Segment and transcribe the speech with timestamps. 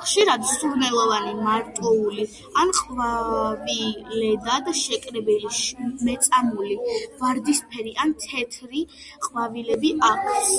[0.00, 2.26] ხშირად სურნელოვანი, მარტოული
[2.64, 5.50] ან ყვავილედად შეკრებილი,
[6.10, 6.78] მეწამული,
[7.24, 8.84] ვარდისფერი ან თეთრი
[9.28, 10.54] ყვავილები აქვს.